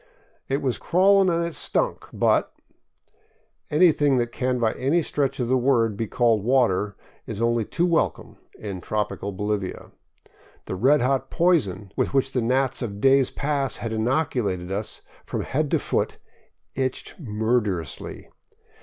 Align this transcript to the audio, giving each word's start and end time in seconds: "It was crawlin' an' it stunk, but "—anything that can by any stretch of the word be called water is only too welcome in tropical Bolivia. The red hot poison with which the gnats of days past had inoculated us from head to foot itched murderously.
"It 0.53 0.63
was 0.63 0.79
crawlin' 0.79 1.29
an' 1.29 1.43
it 1.43 1.53
stunk, 1.53 2.05
but 2.11 2.53
"—anything 3.69 4.17
that 4.17 4.31
can 4.31 4.57
by 4.57 4.73
any 4.73 5.03
stretch 5.03 5.39
of 5.39 5.47
the 5.47 5.59
word 5.59 5.95
be 5.95 6.07
called 6.07 6.43
water 6.43 6.95
is 7.27 7.39
only 7.39 7.65
too 7.65 7.85
welcome 7.85 8.37
in 8.57 8.81
tropical 8.81 9.31
Bolivia. 9.31 9.91
The 10.65 10.73
red 10.73 11.03
hot 11.03 11.29
poison 11.29 11.91
with 11.95 12.15
which 12.15 12.31
the 12.31 12.41
gnats 12.41 12.81
of 12.81 12.99
days 12.99 13.29
past 13.29 13.77
had 13.77 13.93
inoculated 13.93 14.71
us 14.71 15.01
from 15.23 15.41
head 15.41 15.69
to 15.69 15.77
foot 15.77 16.17
itched 16.73 17.19
murderously. 17.19 18.27